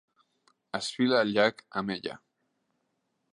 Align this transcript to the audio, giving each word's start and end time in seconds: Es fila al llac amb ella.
Es 0.79 0.87
fila 0.99 1.19
al 1.25 1.33
llac 1.35 1.61
amb 1.83 1.93
ella. 1.97 2.17